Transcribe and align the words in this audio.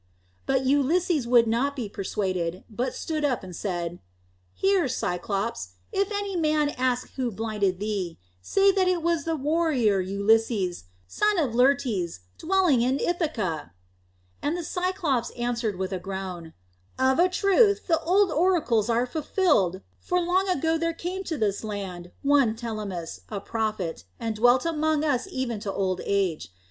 But 0.47 0.65
Ulysses 0.65 1.27
would 1.27 1.45
not 1.45 1.75
be 1.75 1.87
persuaded, 1.87 2.63
but 2.67 2.95
stood 2.95 3.23
up 3.23 3.43
and 3.43 3.55
said, 3.55 3.99
"Hear, 4.55 4.87
Cyclops! 4.87 5.73
If 5.91 6.11
any 6.11 6.35
man 6.35 6.69
ask 6.69 7.13
who 7.17 7.29
blinded 7.29 7.79
thee, 7.79 8.17
say 8.41 8.71
that 8.71 8.87
it 8.87 9.03
was 9.03 9.25
the 9.25 9.35
warrior 9.35 9.99
Ulysses, 10.01 10.85
son 11.07 11.37
of 11.37 11.53
Laertes, 11.53 12.21
dwelling 12.39 12.81
in 12.81 12.99
Ithaca." 12.99 13.73
And 14.41 14.57
the 14.57 14.63
Cyclops 14.63 15.29
answered 15.37 15.75
with 15.77 15.93
a 15.93 15.99
groan, 15.99 16.53
"Of 16.97 17.19
a 17.19 17.29
truth, 17.29 17.85
the 17.85 17.99
old 18.01 18.31
oracles 18.31 18.89
are 18.89 19.05
fulfilled, 19.05 19.81
for 19.99 20.19
long 20.19 20.49
ago 20.49 20.79
there 20.79 20.93
came 20.95 21.23
to 21.25 21.37
this 21.37 21.63
land 21.63 22.09
one 22.23 22.55
Telemus, 22.55 23.19
a 23.29 23.39
prophet, 23.39 24.05
and 24.19 24.35
dwelt 24.35 24.65
among 24.65 25.03
us 25.03 25.27
even 25.29 25.59
to 25.59 25.71
old 25.71 26.01
age. 26.05 26.51